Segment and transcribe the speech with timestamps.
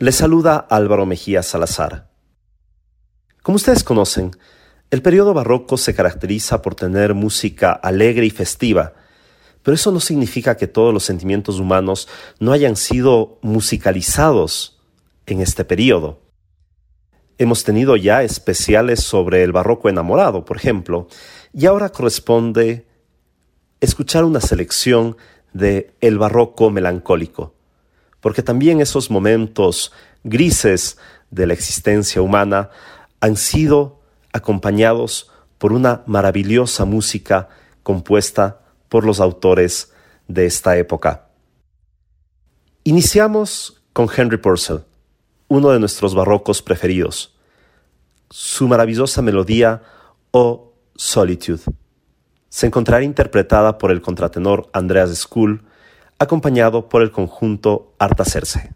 [0.00, 2.10] Les saluda Álvaro Mejía Salazar.
[3.44, 4.32] Como ustedes conocen,
[4.90, 8.94] el periodo barroco se caracteriza por tener música alegre y festiva,
[9.62, 12.08] pero eso no significa que todos los sentimientos humanos
[12.40, 14.82] no hayan sido musicalizados
[15.26, 16.22] en este periodo.
[17.38, 21.06] Hemos tenido ya especiales sobre el barroco enamorado, por ejemplo,
[21.52, 22.88] y ahora corresponde
[23.80, 25.16] escuchar una selección
[25.52, 27.54] de el barroco melancólico,
[28.24, 29.92] porque también esos momentos
[30.22, 30.96] grises
[31.30, 32.70] de la existencia humana
[33.20, 34.00] han sido
[34.32, 37.50] acompañados por una maravillosa música
[37.82, 39.92] compuesta por los autores
[40.26, 41.26] de esta época.
[42.84, 44.84] Iniciamos con Henry Purcell,
[45.48, 47.36] uno de nuestros barrocos preferidos,
[48.30, 49.82] su maravillosa melodía
[50.30, 51.60] O Solitude
[52.48, 55.63] se encontrará interpretada por el contratenor Andreas Skull,
[56.18, 58.72] acompañado por el conjunto Artacerse.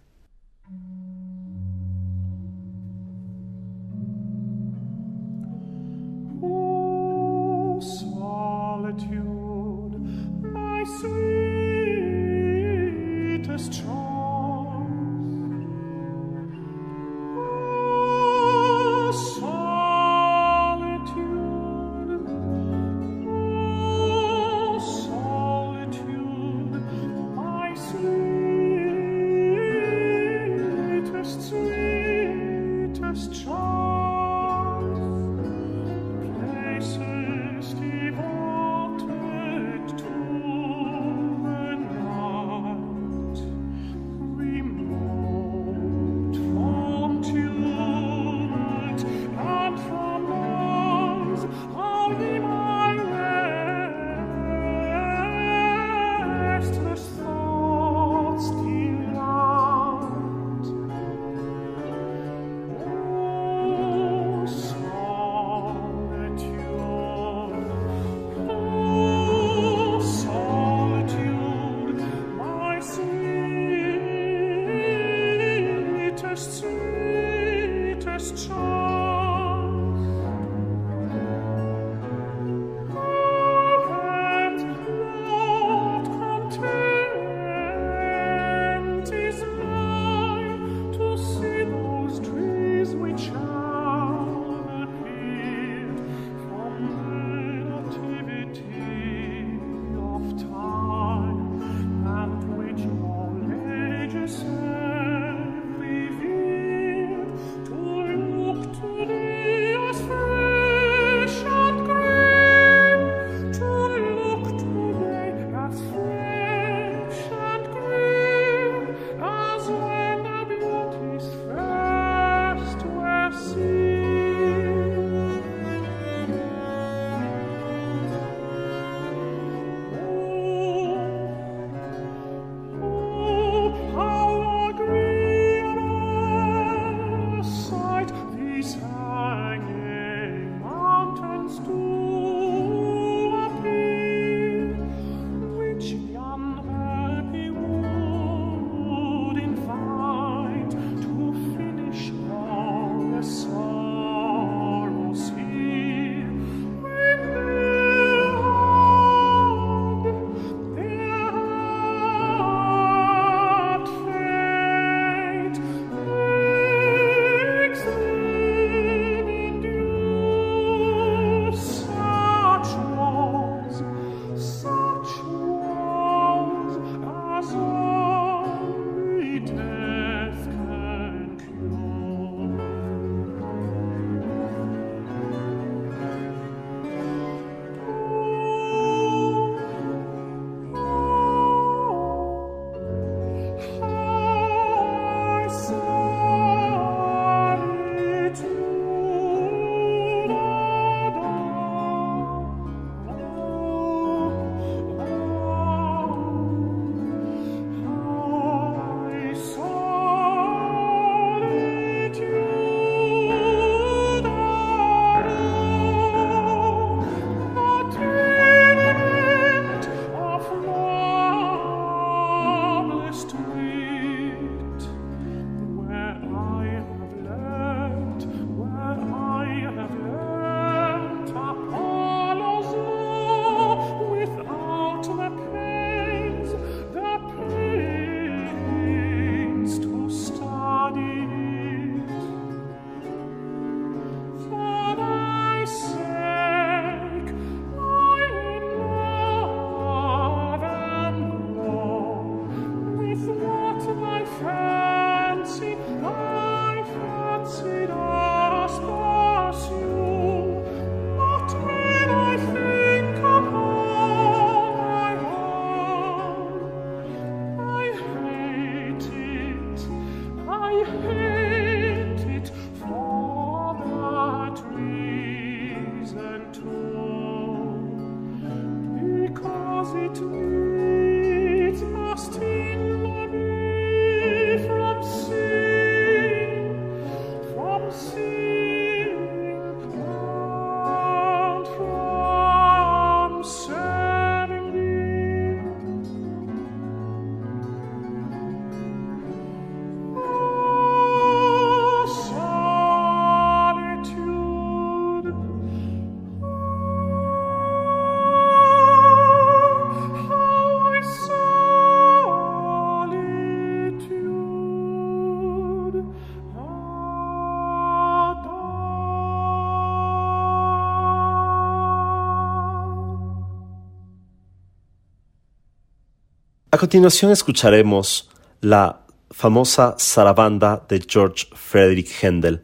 [326.89, 328.31] Continuación escucharemos
[328.63, 332.63] la famosa Sarabanda de George Frederick Händel.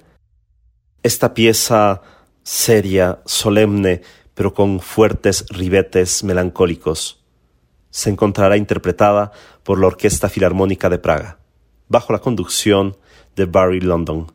[1.02, 2.00] Esta pieza
[2.42, 4.00] seria, solemne,
[4.32, 7.22] pero con fuertes ribetes melancólicos,
[7.90, 9.30] se encontrará interpretada
[9.62, 11.38] por la Orquesta Filarmónica de Praga,
[11.88, 12.96] bajo la conducción
[13.36, 14.32] de Barry London.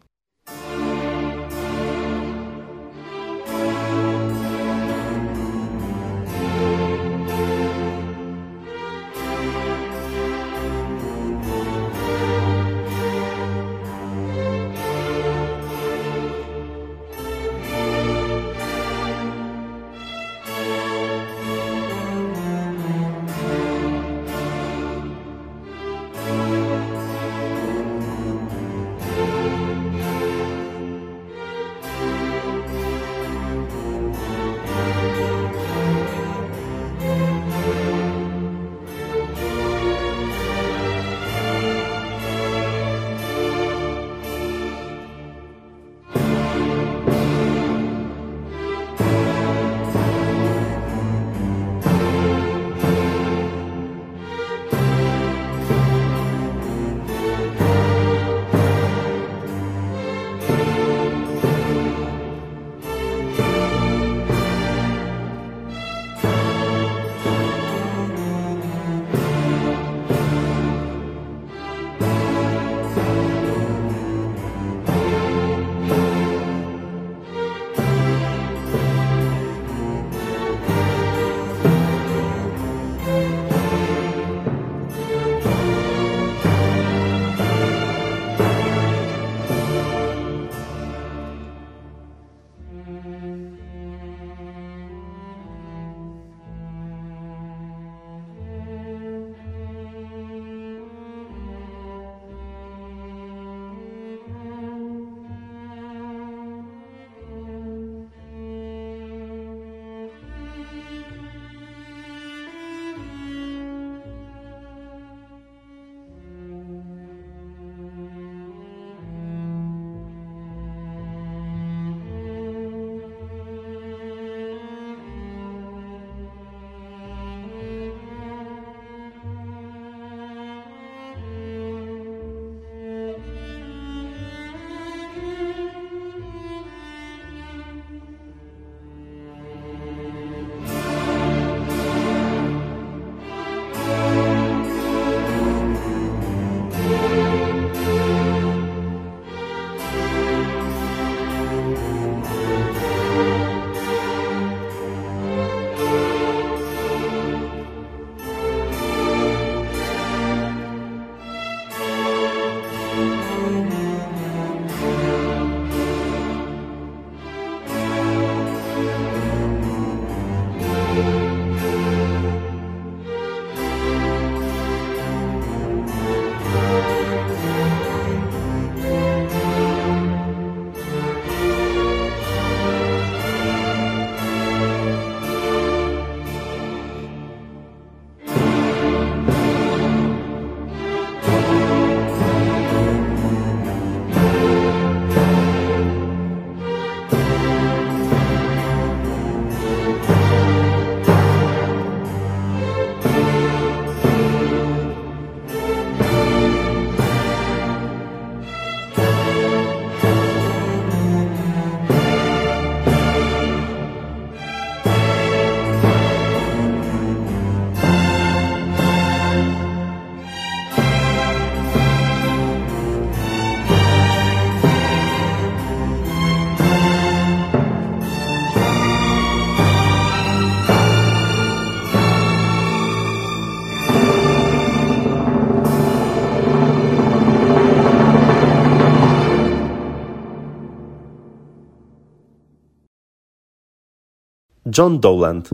[244.74, 245.48] John Dowland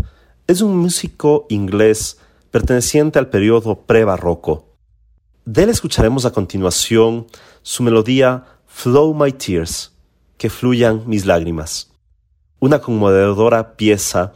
[0.47, 2.19] es un músico inglés
[2.51, 4.77] perteneciente al periodo pre-barroco.
[5.45, 7.27] De él escucharemos a continuación
[7.61, 9.93] su melodía Flow My Tears,
[10.37, 11.91] que fluyan mis lágrimas,
[12.59, 14.33] una conmovedora pieza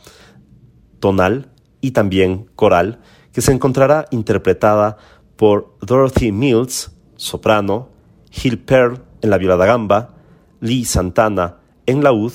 [1.00, 3.00] tonal y también coral
[3.32, 4.98] que se encontrará interpretada
[5.36, 7.90] por Dorothy Mills, soprano,
[8.32, 10.16] Hill Pearl en la viola da gamba,
[10.60, 12.34] Lee Santana en laúd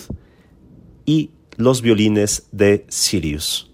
[1.06, 3.74] y los violines de Sirius.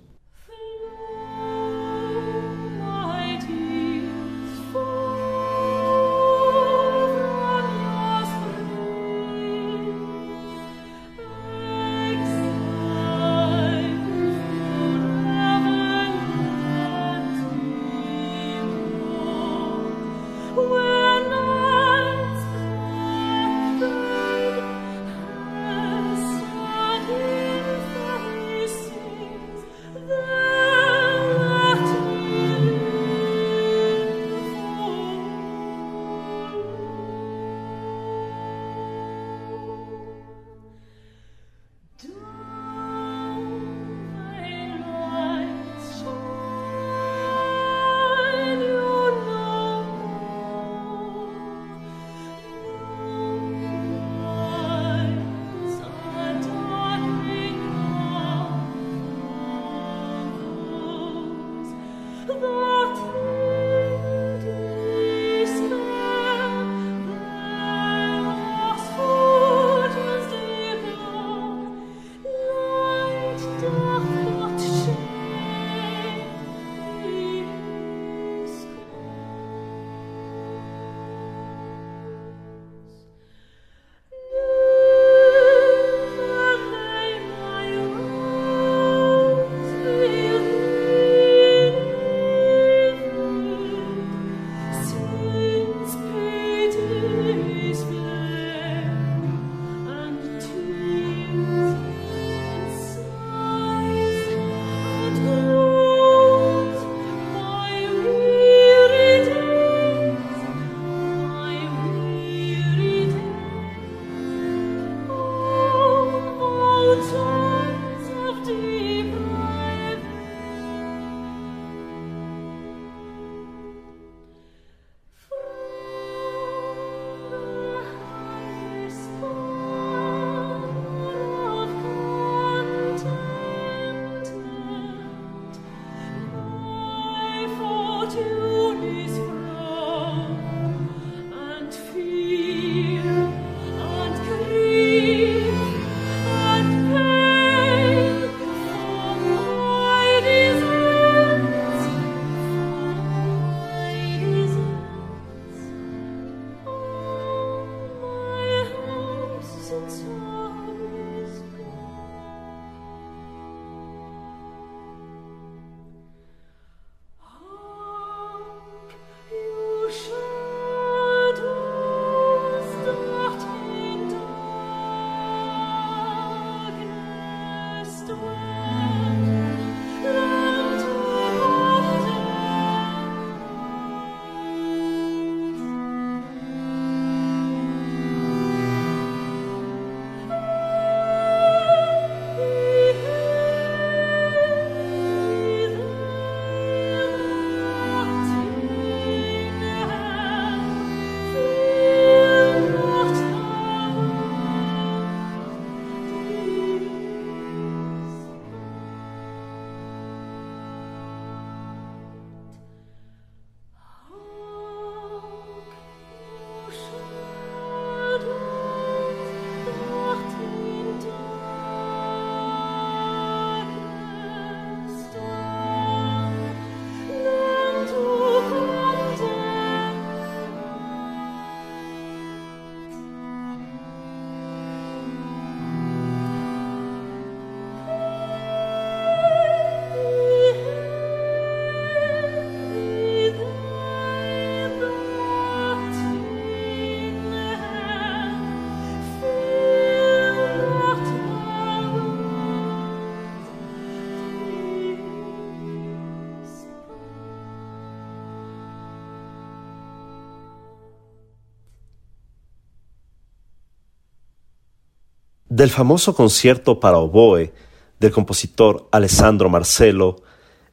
[265.61, 267.52] Del famoso concierto para oboe
[267.99, 270.23] del compositor Alessandro Marcelo,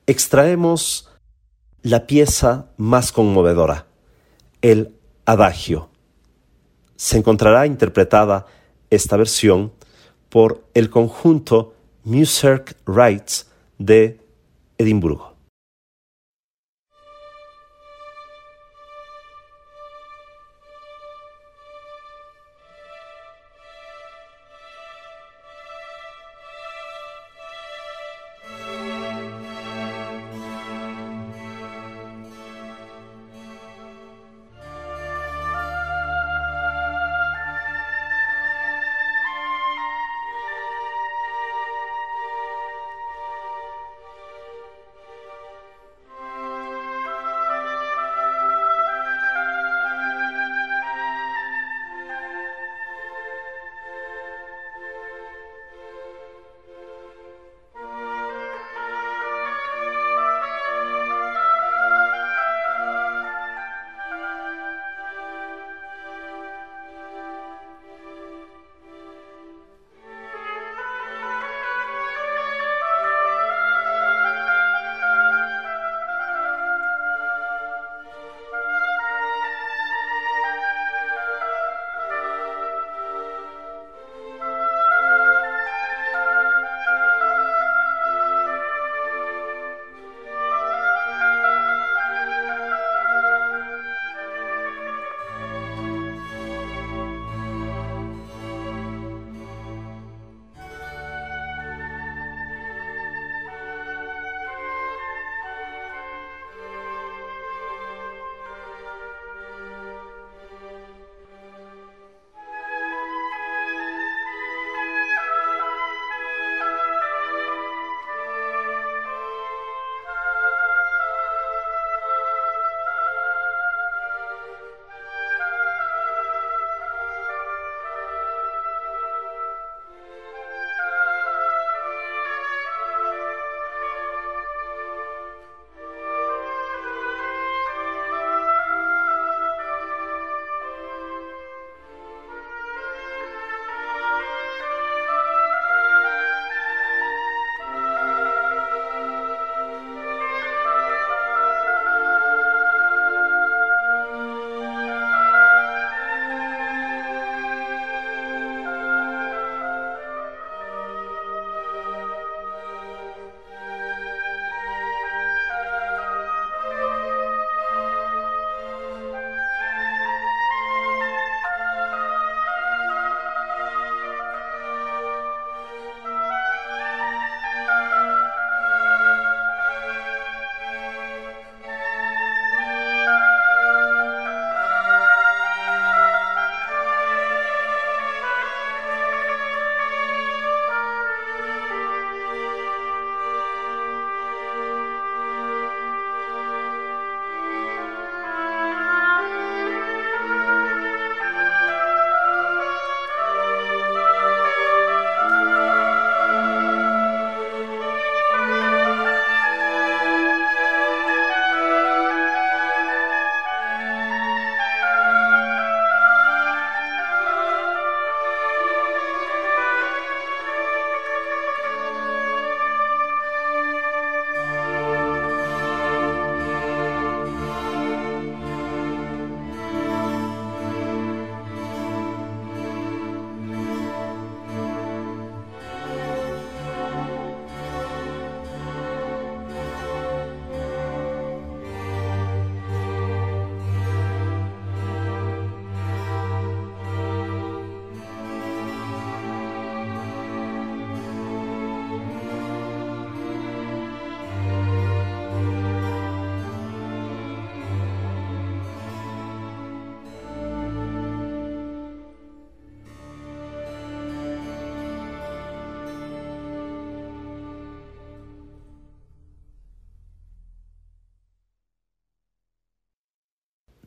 [0.06, 1.10] extraemos
[1.82, 3.88] la pieza más conmovedora,
[4.62, 5.90] el Adagio.
[6.96, 8.46] Se encontrará interpretada
[8.90, 9.74] esta versión
[10.30, 11.74] por el conjunto
[12.06, 14.22] Music Rights de
[14.78, 15.27] Edimburgo.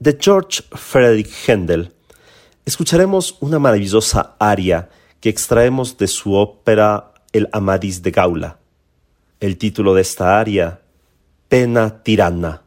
[0.01, 1.93] De George Frederick Händel
[2.65, 4.89] escucharemos una maravillosa aria
[5.21, 8.57] que extraemos de su ópera El Amadís de Gaula.
[9.41, 10.81] El título de esta aria,
[11.51, 12.63] Pena Tirana,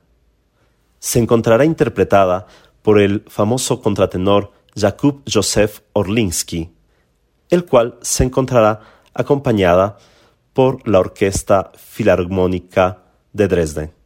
[0.99, 2.45] se encontrará interpretada
[2.83, 6.69] por el famoso contratenor Jakub Joseph Orlinsky,
[7.49, 9.97] el cual se encontrará acompañada
[10.53, 12.99] por la Orquesta Filarmónica
[13.31, 14.02] de Dresden.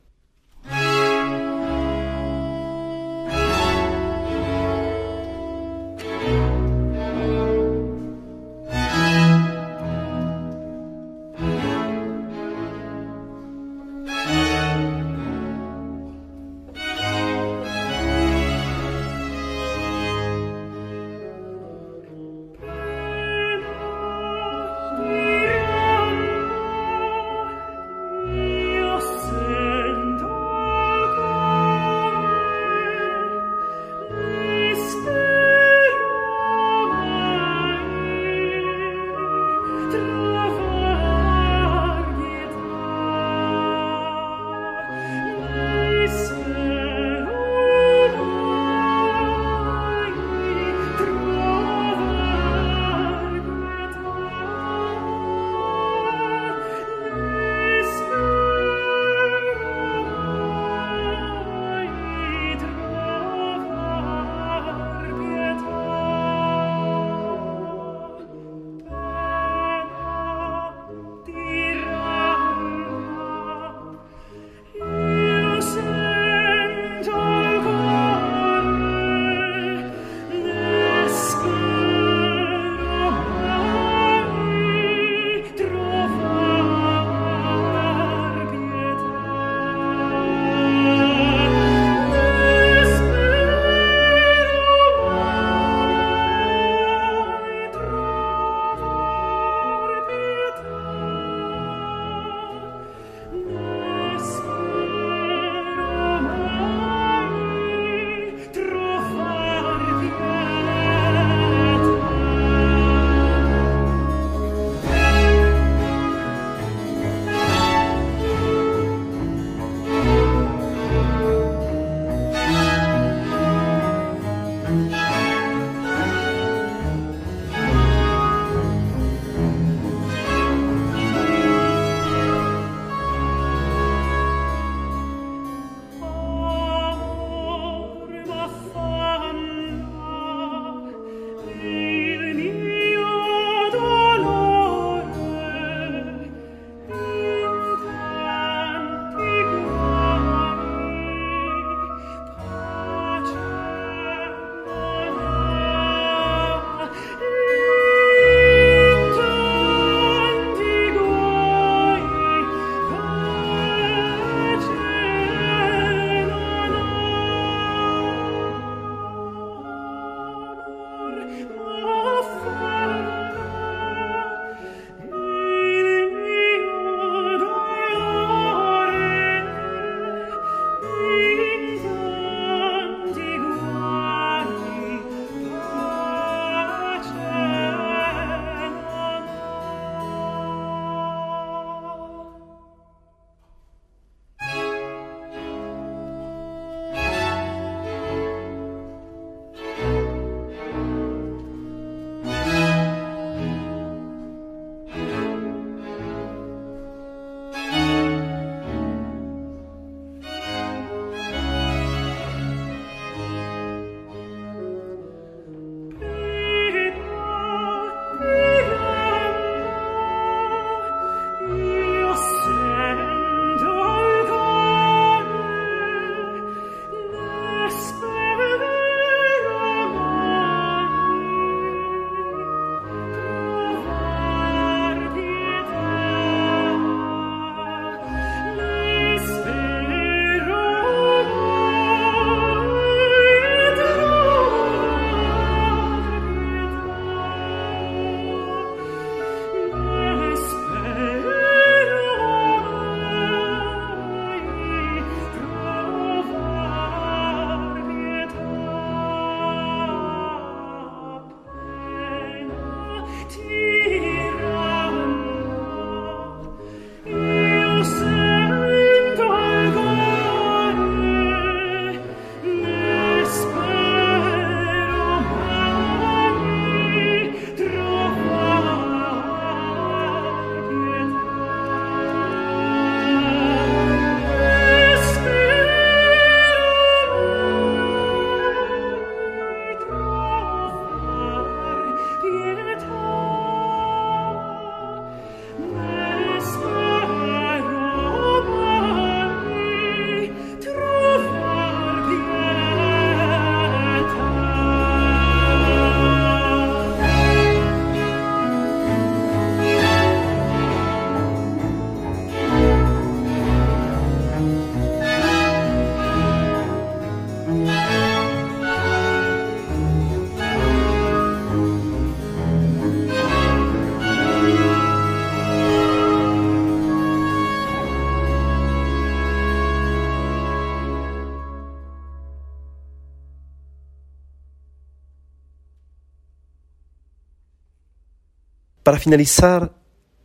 [338.87, 339.73] Para finalizar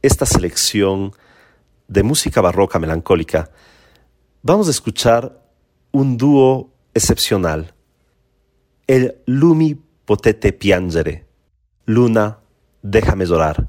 [0.03, 1.13] esta selección
[1.89, 3.51] de música barroca melancólica,
[4.41, 5.43] vamos a escuchar
[5.91, 7.75] un dúo excepcional,
[8.87, 11.27] el Lumi Potete Piangere,
[11.87, 12.39] Luna,
[12.83, 13.69] déjame llorar,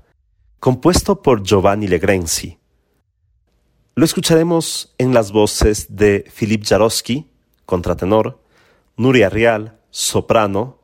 [0.59, 2.59] compuesto por Giovanni Legrenzi.
[3.95, 7.31] Lo escucharemos en las voces de Filip Jarowski,
[7.65, 8.43] contratenor,
[8.95, 10.81] Nuria Real, soprano,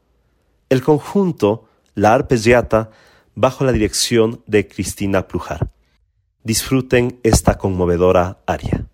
[0.70, 2.90] el conjunto La Arpeggiata
[3.40, 5.72] bajo la dirección de Cristina Plujar.
[6.44, 8.88] Disfruten esta conmovedora aria.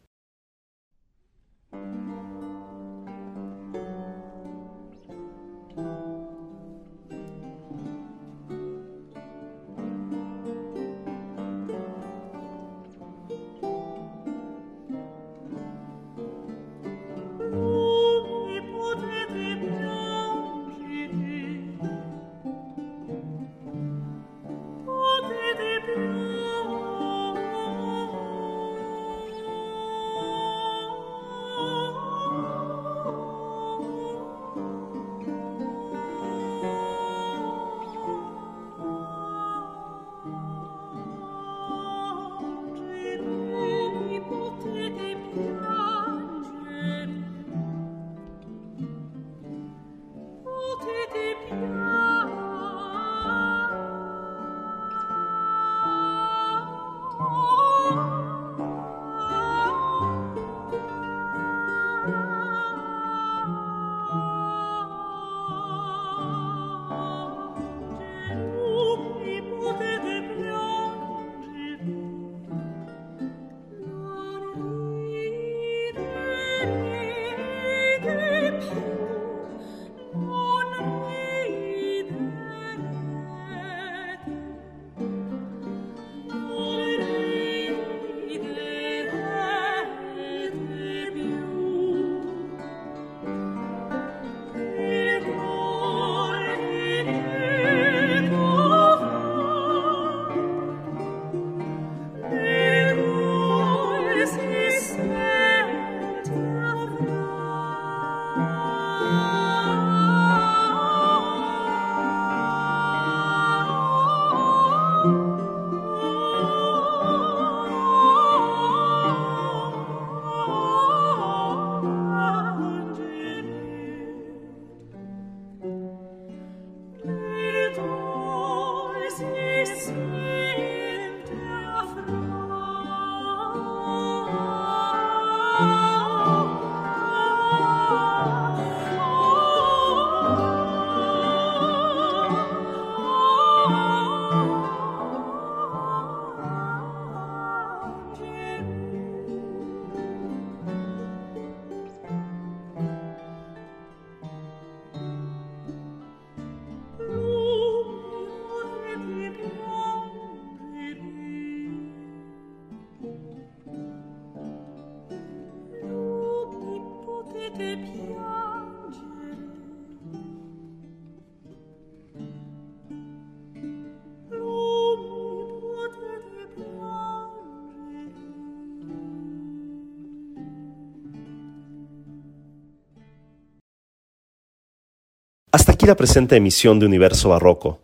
[185.56, 187.80] Hasta aquí la presente emisión de Universo Barroco.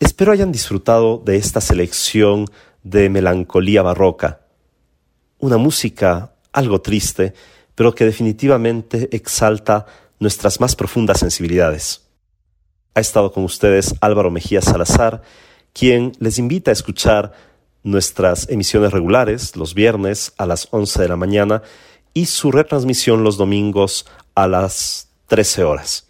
[0.00, 2.46] Espero hayan disfrutado de esta selección
[2.82, 4.40] de melancolía barroca,
[5.38, 7.34] una música algo triste,
[7.74, 9.84] pero que definitivamente exalta
[10.18, 12.06] nuestras más profundas sensibilidades.
[12.94, 15.20] Ha estado con ustedes Álvaro Mejía Salazar,
[15.74, 17.32] quien les invita a escuchar
[17.82, 21.62] nuestras emisiones regulares los viernes a las 11 de la mañana
[22.14, 26.03] y su retransmisión los domingos a las 13 horas.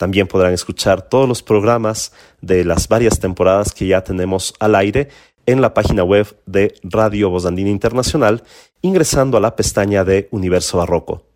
[0.00, 5.10] También podrán escuchar todos los programas de las varias temporadas que ya tenemos al aire
[5.44, 8.42] en la página web de Radio Bosandina Internacional
[8.80, 11.26] ingresando a la pestaña de Universo Barroco.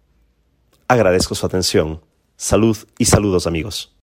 [0.89, 2.01] Agradezco su atención.
[2.39, 3.95] Salud y saludos amigos.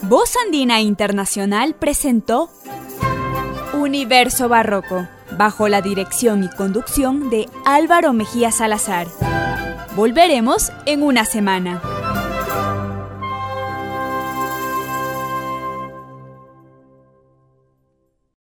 [0.00, 2.48] Voz Andina Internacional presentó
[3.74, 9.08] Universo Barroco, bajo la dirección y conducción de Álvaro Mejía Salazar.
[9.96, 11.99] Volveremos en una semana.